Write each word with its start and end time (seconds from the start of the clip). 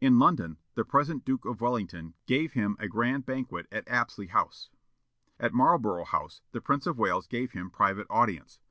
In 0.00 0.18
London, 0.18 0.56
the 0.76 0.82
present 0.82 1.26
Duke 1.26 1.44
of 1.44 1.60
Wellington 1.60 2.14
gave 2.24 2.54
him 2.54 2.74
a 2.78 2.88
grand 2.88 3.26
banquet 3.26 3.66
at 3.70 3.86
Apsley 3.86 4.28
House. 4.28 4.70
At 5.38 5.52
Marlborough 5.52 6.06
House, 6.06 6.40
the 6.52 6.62
Prince 6.62 6.86
of 6.86 6.96
Wales 6.96 7.26
gave 7.26 7.52
him 7.52 7.68
private 7.70 8.06
audience. 8.08 8.60